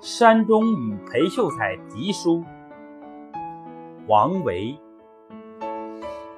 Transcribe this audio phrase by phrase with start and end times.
[0.00, 2.44] 山中与裴秀才题书，
[4.06, 4.78] 王维。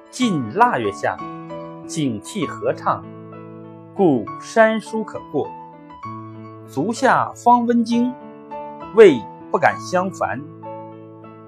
[0.09, 1.15] 近腊月下，
[1.85, 3.05] 景气和畅，
[3.95, 5.47] 故山书可过。
[6.67, 8.11] 足下方温经，
[8.95, 9.21] 未
[9.51, 10.41] 不敢相烦。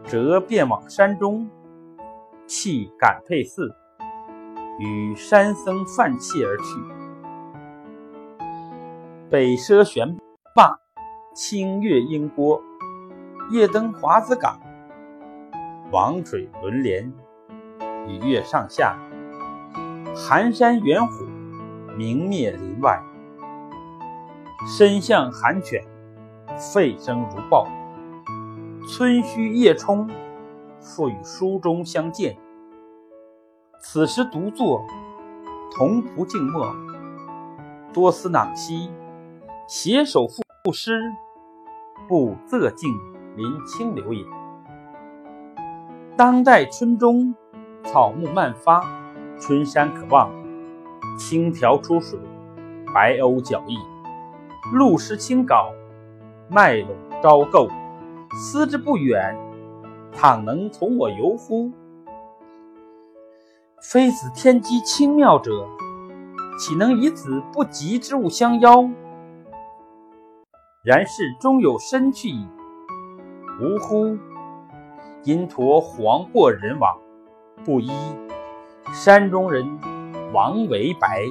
[0.06, 1.50] 则便往山中，
[2.46, 3.74] 弃感佩寺，
[4.78, 6.64] 与山僧泛气而去。
[9.32, 10.16] 北涉玄
[10.56, 10.83] 灞。
[11.34, 12.62] 清月英波，
[13.50, 14.60] 夜登华子岗。
[15.92, 17.12] 王水轮连，
[18.08, 18.96] 雨月上下。
[20.16, 21.26] 寒山远虎，
[21.98, 23.02] 明灭林外。
[24.78, 25.84] 身向寒犬，
[26.56, 27.68] 吠声如豹。
[28.88, 30.08] 村墟夜冲，
[30.80, 32.38] 复与书中相见。
[33.80, 34.86] 此时独坐，
[35.76, 36.72] 同仆静默，
[37.92, 38.92] 多思囊兮，
[39.68, 41.12] 携手赋诗。
[42.08, 42.90] 不仄径
[43.36, 44.24] 临清流也。
[46.16, 47.36] 当代春中，
[47.84, 48.82] 草木漫发，
[49.38, 50.32] 春山可望。
[51.18, 52.18] 青条出水，
[52.94, 53.78] 白鸥脚翼，
[54.74, 55.74] 露湿青稿，
[56.50, 57.68] 麦垄招构。
[58.36, 59.38] 思之不远，
[60.14, 61.72] 倘能从我游乎？
[63.82, 65.68] 非子天机清妙者，
[66.58, 68.90] 岂能以此不及之物相邀？
[70.86, 72.46] 然是终有身去矣。
[73.62, 74.18] 呜呼！
[75.24, 76.94] 因陀黄过人往，
[77.64, 77.90] 不依
[78.92, 79.80] 山中人
[80.34, 81.24] 王维白。